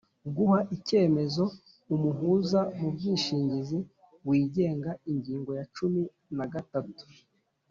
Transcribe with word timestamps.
Guha 0.35 0.59
icyemezo 0.75 1.43
umuhuza 1.93 2.61
mu 2.79 2.87
bwishingizi 2.95 3.79
wigenga 4.27 4.91
Ingingo 5.11 5.51
ya 5.59 5.65
cumi 5.75 6.01
na 6.37 6.45
gatatu: 6.53 7.03